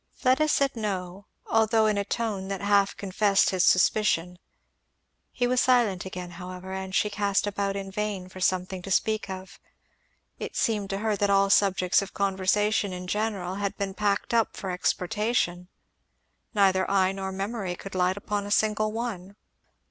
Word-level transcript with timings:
Fleda 0.15 0.47
said 0.47 0.75
no, 0.75 1.27
although 1.45 1.85
in 1.85 1.95
a 1.95 2.03
tone 2.03 2.47
that 2.47 2.59
half 2.59 2.97
confessed 2.97 3.51
his 3.51 3.63
suspicion. 3.63 4.39
He 5.31 5.45
was 5.45 5.61
silent 5.61 6.05
again, 6.07 6.31
however, 6.31 6.73
and 6.73 6.95
she 6.95 7.11
cast 7.11 7.45
about 7.45 7.75
in 7.75 7.91
vain 7.91 8.27
for 8.27 8.39
something 8.39 8.81
to 8.81 8.89
speak 8.89 9.29
of; 9.29 9.59
it 10.39 10.55
seemed 10.55 10.89
to 10.89 10.97
her 10.97 11.15
that 11.17 11.29
all 11.29 11.51
subjects 11.51 12.01
of 12.01 12.15
conversation 12.15 12.91
in 12.93 13.05
general 13.05 13.53
had 13.61 13.77
been 13.77 13.93
packed 13.93 14.33
up 14.33 14.57
for 14.57 14.71
exportation, 14.71 15.67
neither 16.55 16.89
eye 16.89 17.11
nor 17.11 17.31
memory 17.31 17.75
could 17.75 17.93
light 17.93 18.17
upon 18.17 18.47
a 18.47 18.49
single 18.49 18.91
one. 18.91 19.35